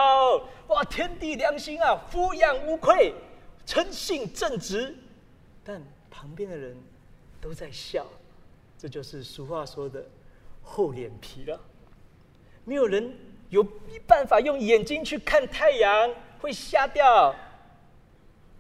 [0.69, 3.15] 哇，天地良心啊，俯仰无愧，
[3.67, 4.97] 诚信正直，
[5.63, 6.75] 但旁边的人
[7.43, 8.07] 都在笑，
[8.79, 10.03] 这就是俗话说的
[10.63, 11.61] 厚脸皮了。
[12.69, 13.11] 没有人
[13.49, 13.67] 有
[14.07, 17.35] 办法用眼睛去看太阳，会瞎掉。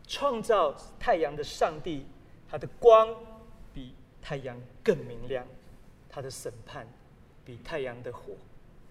[0.07, 2.07] 创造太阳的上帝，
[2.51, 3.15] 他的光
[3.75, 3.93] 比
[4.23, 5.47] 太阳更明亮。
[6.09, 6.89] 他的审判
[7.45, 8.33] 比太阳的火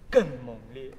[0.07, 0.91] 更猛烈。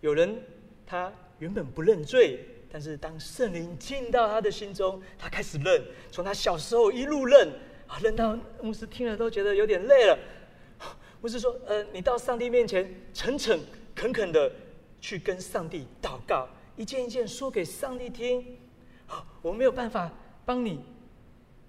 [0.00, 0.40] 有人
[0.86, 5.82] 他原本不认罪，但是当圣灵进到他的心中，他开始认。
[6.12, 7.48] 从他小时候一路认，
[7.88, 10.16] 啊，认到牧师听了都觉得有点累了。
[11.26, 13.58] 不是说：“呃，你到上帝面前诚诚
[13.96, 14.48] 恳恳的
[15.00, 18.56] 去跟上帝祷告，一件一件说给上帝听。
[19.42, 20.08] 我没有办法
[20.44, 20.84] 帮你，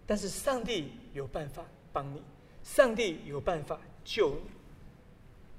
[0.05, 2.21] 但是上帝有办法。”帮你，
[2.61, 4.51] 上帝有办法救你。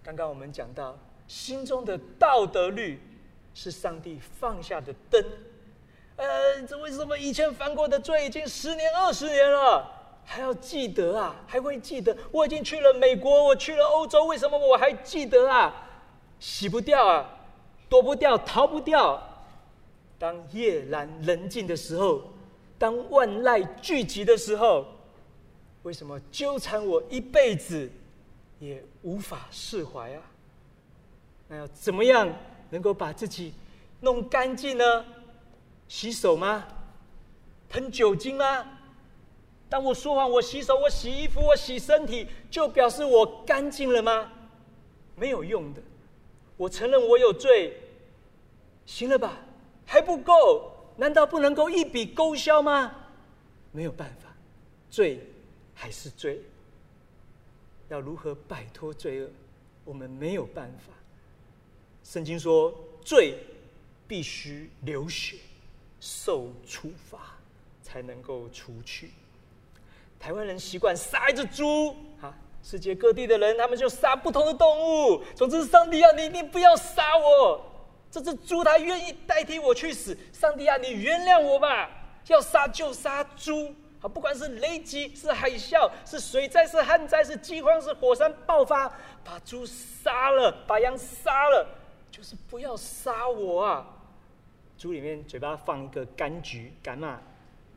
[0.04, 3.00] 刚刚我们讲到，心中的道德律
[3.52, 5.20] 是上帝放下的灯。
[6.14, 9.97] 呃，这为什么以前犯过的罪已经十年、二十年了，
[10.30, 11.34] 还要记得啊？
[11.46, 12.14] 还会记得？
[12.30, 15.74] 我已经去了美国，我去了欧洲，为什么我还记得啊？
[16.38, 17.26] 洗不掉啊，
[17.88, 19.20] 躲不掉，逃不掉。
[20.18, 22.22] 当夜阑人静的时候，
[22.78, 24.84] 当万籁俱寂的时候。
[25.84, 27.90] 为什么纠缠我一辈子
[28.58, 30.20] 也无法释怀啊？
[31.46, 32.28] 那要怎么样
[32.68, 33.54] 能够把自己
[34.00, 35.04] 弄干净呢？
[35.88, 36.66] 洗手吗？
[37.70, 38.66] 喷酒精吗？
[39.68, 44.32] 当我说完我洗手、我洗衣服、我洗身体，就表示我干净了吗？
[45.14, 45.82] 没有用的。
[46.56, 47.76] 我承认我有罪，
[48.86, 49.38] 行了吧？
[49.84, 50.72] 还不够？
[50.96, 52.94] 难道不能够一笔勾销吗？
[53.72, 54.34] 没有办法，
[54.90, 55.20] 罪。
[55.80, 56.42] 还是罪，
[57.88, 59.30] 要如何摆脱罪恶？
[59.84, 60.92] 我们没有办法。
[62.02, 63.38] 圣经说，罪
[64.08, 65.36] 必须流血，
[66.00, 67.38] 受处罚，
[67.80, 69.12] 才能够除去。
[70.18, 75.22] 台湾人习惯杀一只猪，啊，世界各地的人他们就杀不同的动物。
[75.34, 77.64] 总之，上帝啊，你一定不要杀我。
[78.10, 81.90] 这只猪它愿意代替我去死，上帝啊，你原谅我吧。
[82.28, 83.74] 要杀就杀猪。
[84.00, 88.88] 好，不管是雷击、是海啸、是水灾、是旱灾、是饥荒、是火山爆发，
[89.24, 91.66] 把猪杀了，把羊杀了，
[92.10, 93.86] 就是不要杀我啊！
[94.76, 97.20] 猪里面嘴巴放一个柑橘，柑嘛，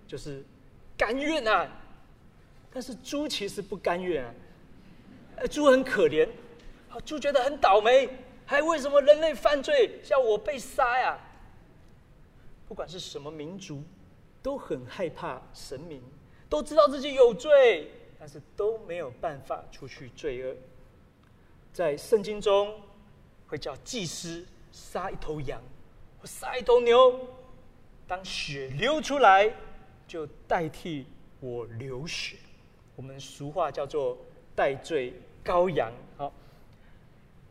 [0.06, 0.46] 就是
[0.98, 1.68] 甘愿啊。
[2.74, 4.34] 但是猪其实不甘愿啊，
[5.38, 6.28] 呃，猪很可怜，
[7.06, 8.10] 猪觉得很倒霉，
[8.46, 11.20] 还为什么人类犯罪叫我被杀呀？
[12.68, 13.84] 不管是什么民族。
[14.44, 16.02] 都很害怕神明，
[16.50, 20.56] 都知道自己有罪，但是都没有办法除去罪恶。
[21.72, 22.82] 在圣经中，
[23.46, 25.62] 会叫祭司杀一头羊
[26.20, 27.20] 或杀一头牛，
[28.08, 29.54] 当血流出来，
[30.08, 31.06] 就代替
[31.40, 32.38] 我流血。
[33.02, 34.16] 我们俗话叫做
[34.56, 35.12] 代罪
[35.44, 35.92] 羔羊。
[36.18, 36.32] 好，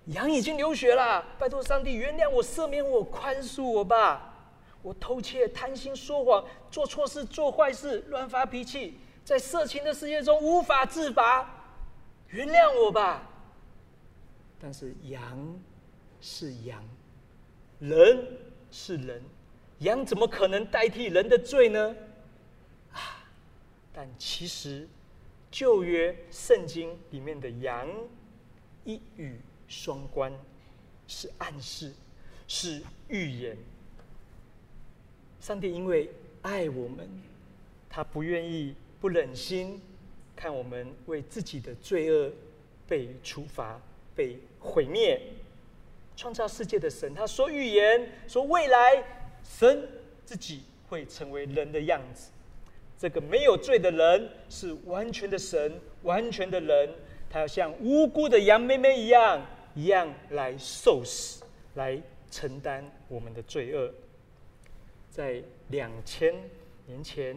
[0.07, 4.33] 羊已经流血了，拜托上帝原谅我、赦免我、宽恕我吧。
[4.81, 11.65] 我偷窃、贪心、说谎、做错事、做坏事、乱发脾气，在色情的世界中无法自拔，
[12.29, 13.29] 原谅我吧。
[14.61, 15.61] 但是羊
[16.21, 16.81] 是羊，
[17.81, 18.25] 人
[18.71, 19.21] 是人，
[19.81, 21.97] 羊怎么可能代替人的罪呢？
[22.93, 23.27] 啊！
[23.93, 24.89] 但其实
[25.51, 27.89] 旧约圣经里面的羊
[28.85, 29.37] 一语
[29.69, 30.33] 双关，
[31.07, 31.93] 是暗示，
[32.47, 33.57] 是预言。
[35.41, 36.11] 上帝因为
[36.43, 37.09] 爱我们，
[37.89, 39.81] 他不愿意、不忍心
[40.37, 42.31] 看我们为自己的罪恶
[42.87, 43.81] 被处罚、
[44.15, 45.21] 被毁灭。
[46.17, 49.03] 创造世界的神，他说预言说未来
[49.43, 49.89] 神
[50.27, 52.31] 自己会成为人的样子。
[53.01, 56.91] 这个没有罪的人是完全的神，完全的人，
[57.31, 59.41] 他要像无辜的羊妹妹一样，
[59.75, 61.43] 一样来受死，
[61.77, 61.99] 来
[62.31, 63.91] 承担我们的罪恶。
[65.09, 66.35] 在两千
[66.85, 67.35] 年前，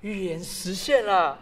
[0.00, 1.38] 预言实现了，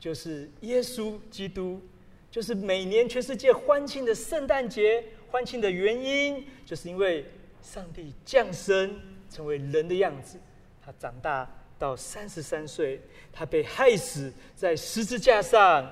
[0.00, 1.80] 就是耶稣基督，
[2.28, 7.24] 就是每年全世界欢庆的圣诞节，欢庆的原因，就是因为
[7.62, 8.98] 上帝降生
[9.30, 10.40] 成为人的样子，
[10.84, 11.48] 他长大。
[11.80, 13.00] 到三十三岁，
[13.32, 15.90] 他被害死在十字架上，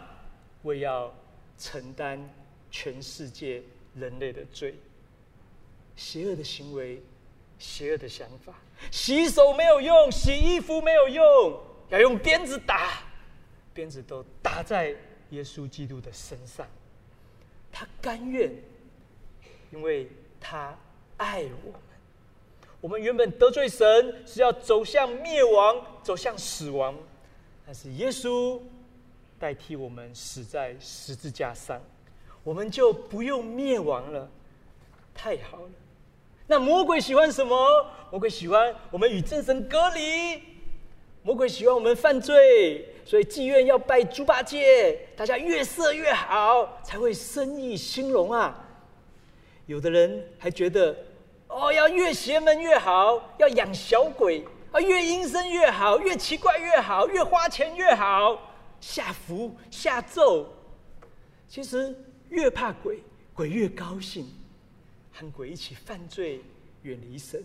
[0.62, 1.12] 为要
[1.59, 2.22] 承担
[2.70, 3.62] 全世界
[3.94, 4.74] 人类的罪。
[5.96, 7.03] 邪恶的行为，
[7.59, 8.53] 邪恶的想法，
[8.90, 13.03] 洗手没有用，洗衣服没有用，要用鞭子打，
[13.72, 14.94] 鞭子都打在
[15.31, 16.66] 耶稣基督的身上。
[17.72, 18.53] 他甘愿，
[19.72, 20.07] 因为
[20.38, 20.79] 他
[21.16, 21.72] 爱我。
[22.81, 26.95] 我们原本得罪神，是要走向灭亡，走向死亡，
[27.67, 28.61] 但是耶稣
[29.37, 31.83] 代替我们死在十字架上，
[32.45, 34.31] 我们就不用灭亡了，
[35.12, 35.71] 太好了。
[36.47, 37.85] 那魔鬼喜欢什么？
[38.12, 40.41] 魔鬼喜欢我们与真神隔离，
[41.25, 48.64] 魔鬼喜欢我们犯罪，所以妓院要拜猪八戒，大家越色越好，才会生意兴隆啊。
[49.67, 50.97] 有的人还觉得。
[51.59, 58.40] 哦，要越邪门越好，要养小鬼啊，越阴森越好，越奇怪越好，越花钱越好，
[58.81, 60.47] 下符下咒。
[61.49, 61.94] 其实
[62.29, 63.03] 越怕鬼，
[63.35, 64.33] 鬼越高兴，
[65.12, 66.42] 和鬼一起犯罪，
[66.83, 67.42] 远离神。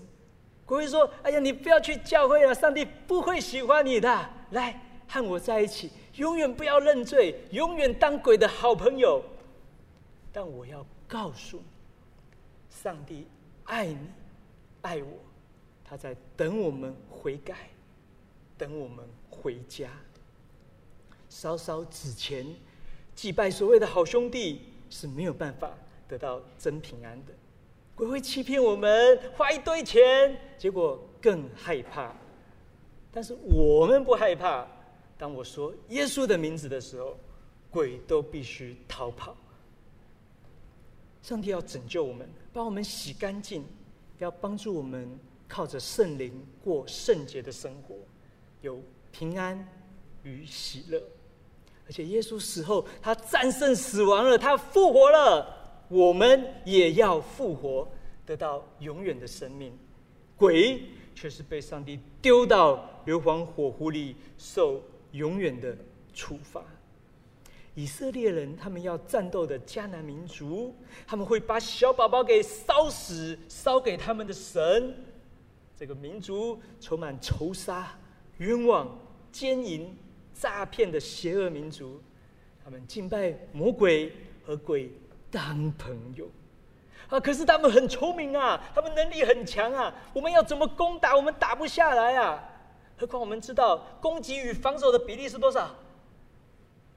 [0.66, 4.30] 鬼会说：“哎呀，你不要去教会了，上帝不会喜欢你的。
[4.52, 9.24] 来和我在一起，永远不要认罪，永远当鬼的好朋友。”
[10.32, 11.64] 但我要告诉你，
[12.70, 13.28] 上帝。
[13.66, 13.98] 爱你，
[14.82, 15.20] 爱我，
[15.84, 17.70] 他在等我们悔改，
[18.58, 19.90] 等我们回家。
[21.30, 22.46] 烧烧纸钱，
[23.16, 25.72] 祭拜所谓的好兄弟是没有办法
[26.08, 27.34] 得到真平安的。
[27.96, 32.14] 鬼会欺骗我们，花一堆钱，结果更害怕。
[33.12, 34.68] 但是我们不害怕。
[35.18, 37.18] 当我说耶稣的名字的时候，
[37.70, 39.38] 鬼都必须逃跑。
[41.22, 43.66] 上帝要拯救我们，把我们洗干净，
[44.20, 45.10] 要帮助我们
[45.48, 47.96] 靠着圣灵过圣洁的生活，
[48.62, 48.80] 有
[49.12, 49.68] 平安
[50.22, 51.02] 与喜乐。
[51.86, 57.88] 而且耶稣死后，他战胜死亡了，他复活了，我们也要复活，
[58.26, 59.78] 得到永远的生命。
[60.38, 60.82] 鬼
[61.14, 64.82] 却是被上帝丢到硫磺火湖里，受
[65.12, 65.76] 永远的
[66.14, 66.64] 处罚。
[67.76, 70.76] 以色列人，他们要战斗的迦南民族，
[71.08, 74.96] 他们会把小宝宝给烧死，烧给他们的神。
[75.76, 77.98] 这个民族充满仇杀、
[78.38, 78.88] 冤枉、
[79.32, 79.98] 奸淫、
[80.34, 82.00] 诈骗的邪恶民族，
[82.64, 84.14] 他们敬拜魔鬼
[84.46, 84.92] 和鬼
[85.32, 86.30] 当朋友
[87.10, 87.20] 啊！
[87.20, 89.94] 可是他们很聪明啊，他们能力很强啊。
[90.14, 91.16] 我们要怎么攻打？
[91.16, 92.44] 我们打不下来啊！
[92.96, 95.76] 何况我们知道攻击与防守的比例是多少？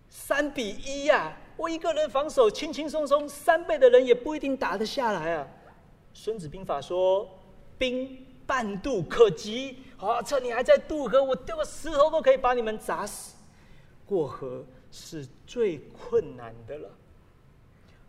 [0.08, 5.46] 三比一呀、我一个人防守轻轻松松，三倍的人也不一定打得下来啊。
[6.14, 7.28] 孙子兵法说
[7.76, 13.34] ：“兵半渡可及。”啊，趁你还在渡河，我丢个石头都可以把你们砸死。
[14.04, 16.90] 过河是最困难的了，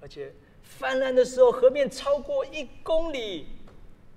[0.01, 3.47] 而且泛滥的时候，河面超过一公里，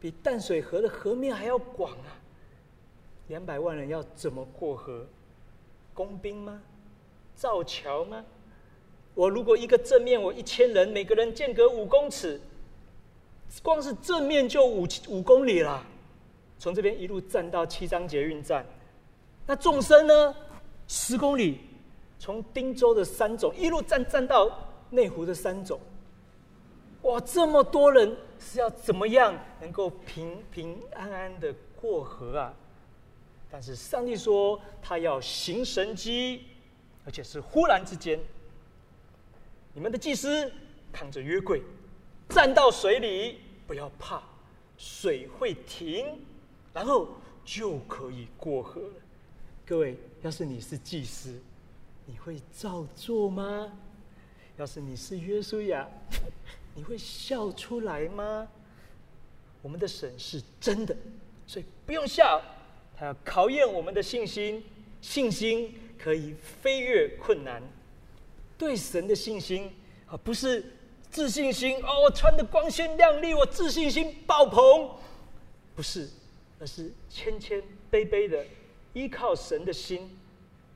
[0.00, 2.18] 比淡水河的河面还要广啊！
[3.28, 5.06] 两百万人要怎么过河？
[5.94, 6.60] 工兵吗？
[7.40, 8.22] 造桥吗？
[9.14, 12.38] 我如果一个正面，我一千人，每个人间隔五公尺，
[13.62, 15.82] 光是正面就五五公里了。
[16.58, 18.62] 从这边一路站到七张捷运站，
[19.46, 20.36] 那纵深呢？
[20.86, 21.60] 十公里，
[22.18, 25.80] 从汀州的三总一路站站到内湖的三总。
[27.04, 32.52] 哇，这么多人是要怎么样能够平平安安的过河啊？
[33.50, 36.44] 但是上帝说他要行神迹。
[37.04, 38.20] 而且是忽然之间，
[39.72, 40.52] 你们的祭司
[40.92, 41.62] 扛着约柜，
[42.28, 44.22] 站到水里，不要怕，
[44.76, 46.18] 水会停，
[46.74, 47.08] 然后
[47.44, 48.94] 就可以过河了。
[49.66, 51.40] 各位，要是你是祭司，
[52.04, 53.72] 你会照做吗？
[54.56, 55.88] 要是你是约书亚，
[56.74, 58.46] 你会笑出来吗？
[59.62, 60.94] 我们的神是真的，
[61.46, 62.42] 所以不用笑，
[62.96, 64.62] 他要考验我们的信心，
[65.00, 65.74] 信心。
[66.02, 67.62] 可以飞越困难。
[68.56, 69.70] 对神的信心
[70.06, 70.64] 啊，不是
[71.10, 74.90] 自信心哦，我穿的光鲜亮丽，我自信心爆棚，
[75.74, 76.08] 不是，
[76.58, 78.44] 而是谦谦卑卑的
[78.92, 80.16] 依靠神的心，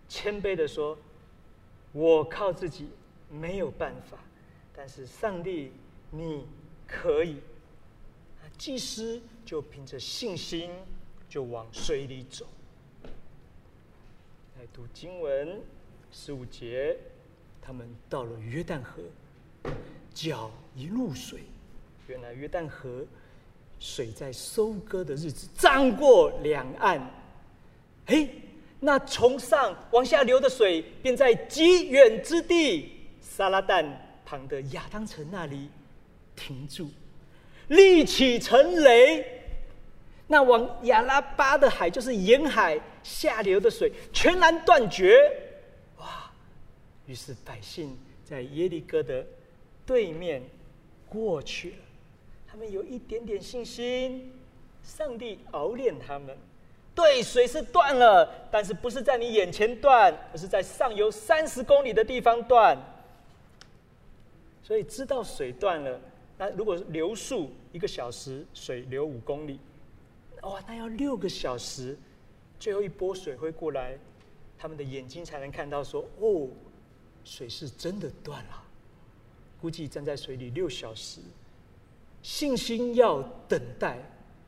[0.08, 0.96] 谦卑的说
[1.92, 2.88] ：“我靠自己
[3.30, 4.18] 没有办法，
[4.74, 5.72] 但是上帝，
[6.10, 6.46] 你
[6.86, 7.36] 可以。”
[8.56, 10.70] 祭司就凭着信心，
[11.28, 12.46] 就往水里走。
[14.56, 15.60] 来读经文
[16.12, 16.96] 十五节，
[17.60, 19.02] 他们到了约旦河，
[20.14, 21.40] 脚一入水，
[22.06, 23.04] 原来约旦河
[23.80, 27.04] 水在收割的日子涨过两岸。
[28.06, 28.30] 嘿，
[28.78, 33.84] 那从上往下流的水，便在极远之地撒拉旦
[34.24, 35.68] 旁的亚当城那里
[36.36, 36.88] 停住。
[37.68, 39.42] 立起成雷，
[40.28, 45.14] 那往亚拉巴的海，就是沿海下流的水，全然断绝。
[45.98, 46.32] 哇！
[47.06, 49.24] 于是百姓在耶利哥的
[49.86, 50.42] 对面
[51.08, 51.76] 过去了。
[52.48, 54.32] 他们有一点点信心，
[54.82, 56.36] 上帝熬炼他们。
[56.94, 62.78] 对，水是断了，但是不是在你眼前断，而是在上游三十公里的地方断。
[64.62, 66.00] 所以知道水断了。
[66.38, 69.58] 那如果流速一个小时，水流五公里，
[70.42, 71.98] 哇，那要六个小时，
[72.64, 73.94] 最后一波水会过来，
[74.56, 76.48] 他们的眼睛才能看到说，哦，
[77.22, 78.62] 水是真的断了。
[79.60, 81.20] 估计站在水里六小时，
[82.22, 83.98] 信心要等待，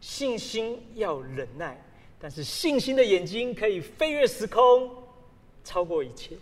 [0.01, 1.79] 信心要忍耐，
[2.19, 4.91] 但是信心的眼睛可以飞越时空，
[5.63, 6.39] 超过一切。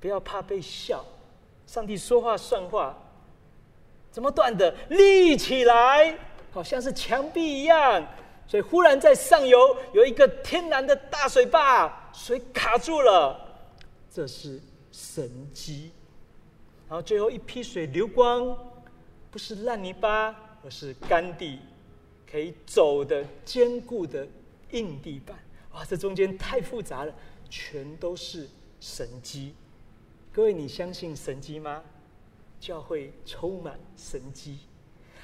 [0.00, 1.04] 不要怕被笑，
[1.66, 2.98] 上帝说话算话。
[4.10, 4.74] 怎么断的？
[4.88, 6.18] 立起来，
[6.50, 8.02] 好像是墙壁一样。
[8.46, 13.38] 所以忽然在上游有一个天然的大水坝，水卡住了，
[14.10, 14.60] 这是
[14.92, 15.90] 神机。
[16.88, 18.56] 然后最后一批水流光，
[19.30, 21.58] 不是烂泥巴，而是干地，
[22.30, 24.26] 可以走的坚固的
[24.72, 25.36] 硬地板。
[25.72, 27.12] 哇，这中间太复杂了，
[27.48, 29.54] 全都是神机。
[30.32, 31.82] 各位，你相信神机吗？
[32.60, 34.58] 教会充满神机，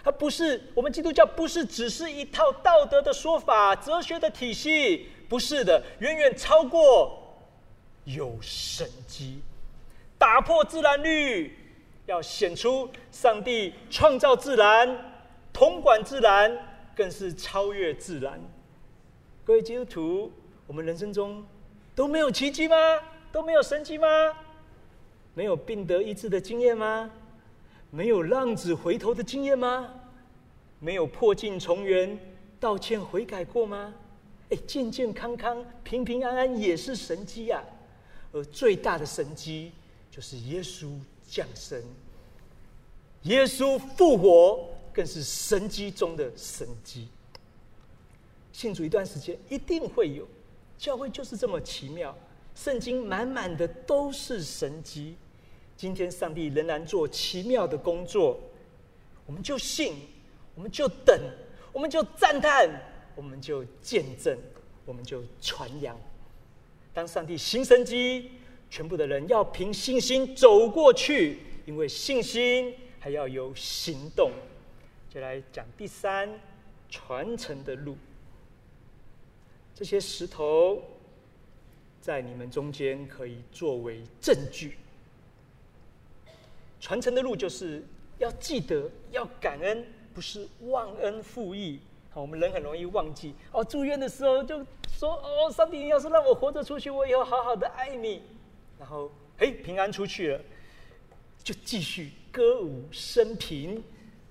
[0.02, 7.36] 它不是我们基督教，不是只是一套道德的说法、哲学的体系，不是的，远远超过
[8.04, 9.42] 有神迹，
[10.18, 11.56] 打破自然律，
[12.06, 15.12] 要显出上帝创造自然、
[15.52, 16.56] 统管自然，
[16.96, 18.40] 更是超越自然。
[19.44, 20.32] 各位基督徒，
[20.66, 21.44] 我们人生中
[21.94, 22.76] 都没有奇迹吗？
[23.30, 24.08] 都没有神迹吗？
[25.34, 27.10] 没有病得医治的经验吗？
[27.90, 29.92] 没有浪子回头的经验吗？
[30.78, 32.18] 没有破镜重圆、
[32.58, 33.94] 道歉悔改过吗？
[34.50, 37.62] 哎，健健康康、平平安安也是神迹呀、
[38.32, 39.72] 而最大的神迹
[40.10, 40.88] 就是耶稣
[41.28, 41.80] 降生，
[43.22, 47.08] 耶稣复活，更是神迹中的神迹。
[48.52, 50.26] 信主一段时间，一定会有
[50.78, 52.16] 教会就是这么奇妙，
[52.54, 55.16] 圣经满满的都是神迹。
[55.80, 58.38] 今天上帝仍然做奇妙的工作，
[59.24, 59.94] 我们就信，
[60.54, 61.18] 我们就等，
[61.72, 62.68] 我们就赞叹，
[63.16, 64.38] 我们就见证，
[64.84, 65.98] 我们就传扬。
[66.92, 68.30] 当上帝行神机，
[68.68, 74.30] 全部的人要凭信心走过去，因为信心还要有行动。
[75.08, 76.28] 就来讲第三
[76.90, 77.96] 传承的路，
[79.74, 80.82] 这些石头
[82.02, 84.76] 在你们中间可以作为证据。
[86.80, 87.84] 传承的路就是
[88.18, 91.78] 要记得，要感恩，不是忘恩负义。
[92.10, 93.34] 好，我们人很容易忘记。
[93.52, 98.22] 哦，住院的时候就说：“哦，上帝，你要是让我活着出去，我以后好好的爱你。”
[98.80, 100.40] 然后，嘿，平安出去了，
[101.44, 103.84] 就继续歌舞升平，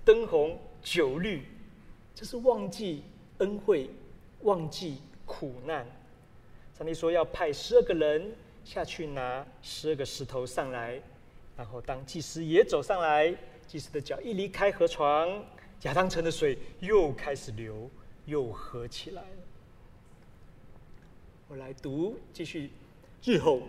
[0.04, 1.46] 灯红酒绿，
[2.14, 3.04] 这是忘记
[3.38, 3.88] 恩惠，
[4.42, 5.86] 忘记苦难。
[6.76, 8.34] 上帝说要派十二个人
[8.64, 11.00] 下去拿十二个石头上来。
[11.60, 13.36] 然后，当祭司也走上来，
[13.68, 15.28] 祭司的脚一离开河床，
[15.82, 17.90] 亚当城的水又开始流，
[18.24, 19.28] 又合起来了。
[21.48, 22.70] 我来读，继续。
[23.22, 23.60] 日后，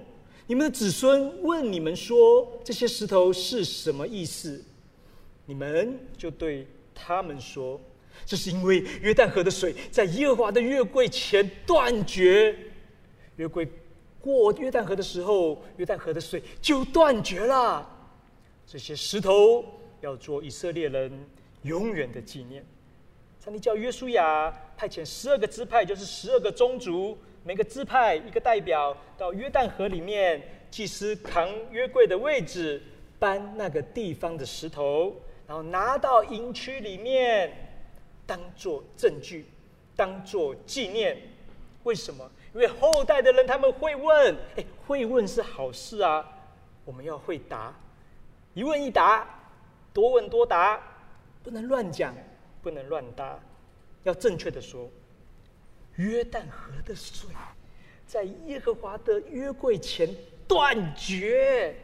[0.47, 4.63] 你们的子孙问你们说：“这些石头是什么意思？”
[5.45, 6.65] 你们就对
[6.95, 7.77] 他们说
[8.25, 12.57] ：“这是因为约旦河的水在耶和华的月柜前断绝，
[13.35, 13.67] 月柜。”
[14.21, 17.87] 过约旦河的时候，约旦河的水就断绝了。
[18.67, 19.65] 这些石头
[19.99, 21.11] 要做以色列人
[21.63, 22.63] 永远的纪念。
[23.43, 32.81] 上帝叫约书亚派遣十二个支派，就是十二个宗族，每个支派一个代表到约旦河里面，祭司扛约柜的位置，
[33.17, 35.15] 搬那个地方的石头，
[35.47, 37.51] 然后拿到营区里面，
[38.27, 39.47] 当做证据，
[39.95, 41.17] 当做纪念。
[41.83, 42.29] 为什么？
[42.53, 46.27] 因为后代的人他们会问，哎，会问是好事啊，
[46.83, 47.73] 我们要会答，
[48.53, 49.25] 一问一答，
[49.93, 50.81] 多问多答，
[51.43, 52.13] 不能乱讲，
[52.61, 53.39] 不能乱答，
[54.03, 54.89] 要正确的说。
[55.95, 57.29] 约旦河的水
[58.07, 60.09] 在耶和华的约柜前
[60.47, 61.75] 断绝，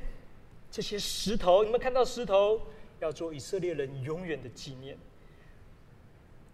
[0.69, 2.61] 这些石头，你们看到石头，
[2.99, 4.97] 要做以色列人永远的纪念。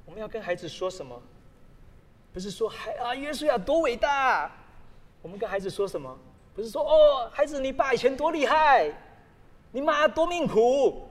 [0.05, 1.21] 我们要跟孩子说什么？
[2.33, 4.51] 不是说孩啊，约书亚多伟大！
[5.21, 6.17] 我们跟孩子说什么？
[6.55, 8.91] 不是说哦，孩子，你爸以前多厉害，
[9.71, 11.07] 你妈多命苦，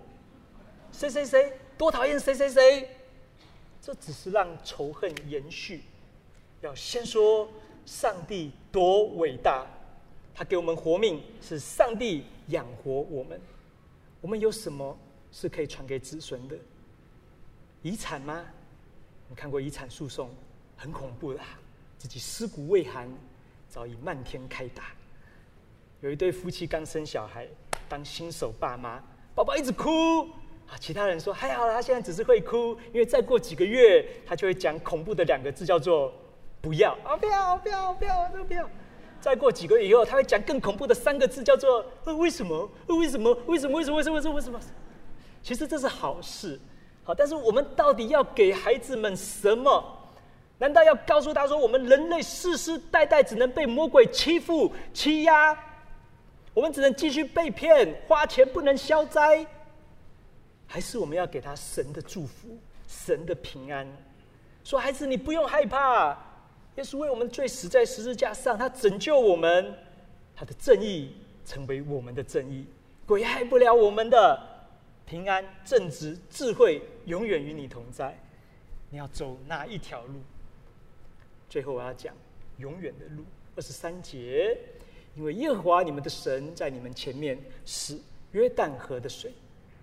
[0.90, 2.88] 谁谁谁多讨厌谁谁谁，
[3.80, 5.82] 这只是让仇恨延续。
[6.60, 7.48] 要先说
[7.86, 9.64] 上帝多伟大，
[10.34, 13.40] 他给我们活命，是上帝养活我们。
[14.20, 14.96] 我们有什么
[15.30, 16.56] 是可以传给子孙的？
[17.82, 18.44] 遗产吗？
[19.28, 20.28] 你看过遗产诉讼？
[20.82, 21.38] 很恐怖的，
[21.96, 23.08] 自己尸骨未寒，
[23.68, 24.86] 早已漫天开打。
[26.00, 27.46] 有一对夫妻刚生小孩，
[27.88, 29.00] 当新手爸妈，
[29.32, 30.22] 宝宝一直哭
[30.66, 30.74] 啊。
[30.80, 36.12] 其他人说还好啦，他现在只是会哭，因为再过几个月，他就会讲恐怖的两个字，叫做
[36.60, 38.68] “不要”啊，不要，不要，不要，都不要。
[39.20, 41.86] 再过几个月以后，他会讲更恐怖的三个字，叫做
[42.18, 42.68] “为什么？
[42.88, 43.32] 为什么？
[43.46, 43.76] 为什么？
[43.76, 43.98] 为什么？
[43.98, 44.16] 为什么？
[44.16, 44.34] 为什么？
[44.34, 44.60] 为什么？”
[45.44, 46.58] 其实这是好事，
[47.04, 49.98] 好，但是我们到底要给孩子们什么？
[50.62, 55.58] 难道要告诉他说，我们人类世世代代只能被魔鬼欺负、欺压，
[56.54, 59.44] 我们只能继续被骗，花钱不能消灾？
[60.68, 62.56] 还是我们要给他神的祝福、
[62.86, 63.84] 神的平安？
[64.62, 66.10] 说孩子，你不用害怕，
[66.76, 69.74] 耶稣为我们罪死在十字架上，他拯救我们，
[70.36, 72.64] 他的正义成为我们的正义，
[73.04, 74.40] 鬼害不了我们的
[75.06, 78.16] 平安、正直、智慧，永远与你同在。
[78.90, 80.20] 你要走哪一条路？
[81.52, 82.14] 最后我要讲
[82.56, 83.22] 永远的路，
[83.54, 84.56] 二十三节，
[85.14, 88.00] 因为耶和华你们的神在你们前面使
[88.30, 89.30] 约旦河的水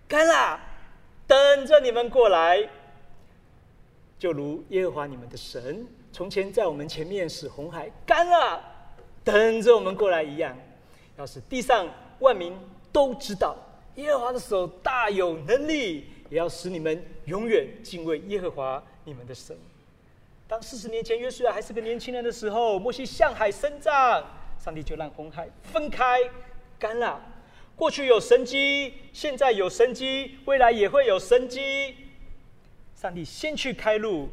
[0.08, 0.60] 干了，
[1.28, 2.68] 等着你们过来，
[4.18, 8.60] 就如耶和华你们的神从前在我们前面使红海干了，
[9.24, 10.58] 等着我们过来一样。
[11.18, 12.58] 要是地上万民
[12.92, 13.56] 都知道
[13.94, 19.56] 耶和华的手大有能力，也要使你们永远敬畏耶和华你们的神。
[20.50, 24.20] 当四十年前约书亚还是个年轻人的时候，摩西向海伸杖，
[24.58, 26.20] 上帝就让红海分开，
[26.80, 27.22] 干了。
[27.76, 31.96] 过去有神迹，现在有神迹，未来也会有神迹。
[32.96, 34.28] 上帝先去开路，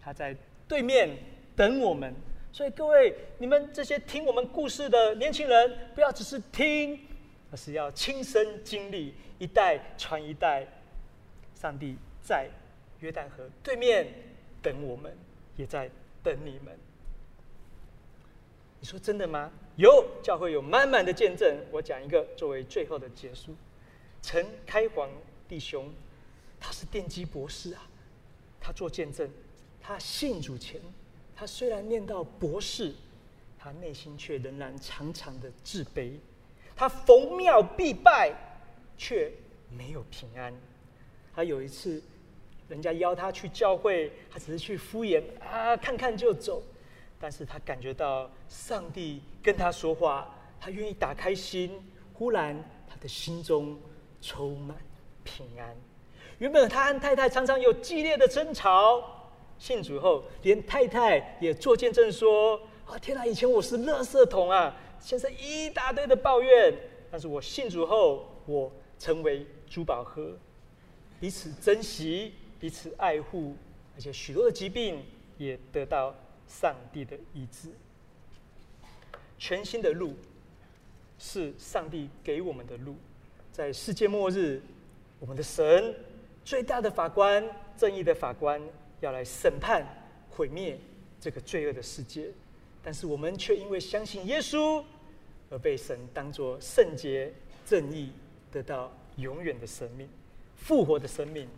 [0.00, 0.36] 他在
[0.66, 1.08] 对面
[1.54, 2.12] 等我们。
[2.50, 6.98] 所以各位，你们这些听我们故事的年轻人，不要只是听，
[7.52, 10.66] 而是要亲身经历，一代传一代。
[11.54, 12.48] 上帝在
[12.98, 14.08] 约旦河对面
[14.60, 15.16] 等我们。
[15.56, 15.90] 也在
[16.22, 16.78] 等你们。
[18.80, 19.50] 你说真的吗？
[19.76, 21.56] 有教会有满满的见证。
[21.70, 23.54] 我讲一个作为最后的结束。
[24.20, 25.08] 陈开煌
[25.48, 25.92] 弟兄，
[26.58, 27.86] 他是电机博士啊，
[28.60, 29.30] 他做见证。
[29.80, 30.80] 他信主前，
[31.34, 32.92] 他虽然念到博士，
[33.58, 36.12] 他内心却仍然常常的自卑。
[36.74, 38.34] 他逢庙必拜，
[38.98, 39.32] 却
[39.70, 40.52] 没有平安。
[41.34, 42.02] 他有一次。
[42.72, 46.62] 人家邀他去教会，他只是去敷衍啊，看看就走。
[47.20, 51.70] 但是他感觉到上帝跟他说话，他愿意打开心。
[52.14, 52.56] 忽然，
[52.88, 53.78] 他的心中
[54.22, 54.74] 充满
[55.22, 55.76] 平安。
[56.38, 62.58] 原本他和太太常常有激烈的争吵，信主后，连太太也做见证说
[62.88, 63.26] ：“啊，天哪！
[63.26, 66.74] 以前我是垃圾桶啊，现在一大堆的抱怨。
[67.10, 70.38] 但是我信主后，我成为珠宝盒，
[71.20, 72.32] 彼此珍惜。”
[72.62, 73.56] 彼此爱护，
[73.96, 75.04] 而且许多的疾病
[75.36, 76.14] 也得到
[76.46, 77.68] 上帝的医治。
[79.36, 80.14] 全新的路
[81.18, 82.94] 是上帝给我们的路，
[83.50, 84.62] 在世界末日，
[85.18, 85.92] 我们的神
[86.44, 87.44] 最大的法官、
[87.76, 88.62] 正义的法官
[89.00, 89.84] 要来审判、
[90.30, 90.78] 毁灭
[91.20, 92.28] 这个罪恶的世界，
[92.80, 94.84] 但是我们却因为相信耶稣
[95.50, 97.34] 而被神当作圣洁、
[97.66, 98.12] 正义，
[98.52, 100.08] 得到永远的生命、
[100.54, 101.48] 复活的生命。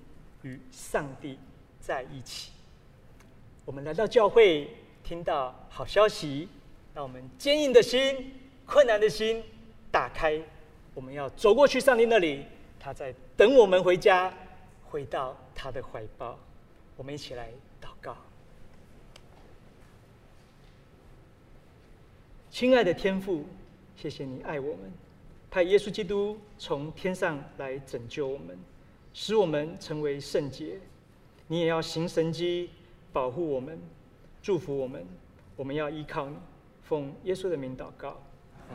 [0.45, 1.39] 与上帝
[1.81, 2.53] 在一起。
[3.65, 4.69] 我们来到教会，
[5.03, 6.49] 听到好消息，
[6.95, 8.33] 让我们坚硬的心、
[8.65, 9.43] 困难的心
[9.91, 10.41] 打开。
[10.95, 12.45] 我们要走过去上帝那里，
[12.79, 14.33] 他在等我们回家，
[14.85, 16.39] 回到他的怀抱。
[16.97, 17.49] 我们一起来
[17.83, 18.17] 祷告。
[22.51, 23.45] 亲爱的天父，
[23.97, 24.93] 谢谢你爱我们，
[25.51, 28.57] 派耶稣基督从天上来拯救我们，
[29.15, 30.79] 使我们成为圣洁。
[31.47, 32.69] 你也要行神机，
[33.13, 33.79] 保护我们，
[34.43, 35.07] 祝福我们。
[35.57, 36.37] 我们要依靠你，
[36.83, 38.21] 奉耶稣的名祷告。
[38.69, 38.75] 好。